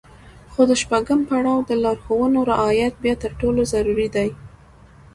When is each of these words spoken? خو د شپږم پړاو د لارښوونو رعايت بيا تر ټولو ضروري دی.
خو 0.51 0.61
د 0.69 0.71
شپږم 0.81 1.19
پړاو 1.29 1.59
د 1.69 1.71
لارښوونو 1.83 2.39
رعايت 2.51 2.93
بيا 3.03 3.15
تر 3.23 3.31
ټولو 3.39 3.61
ضروري 3.73 4.07
دی. 4.15 4.29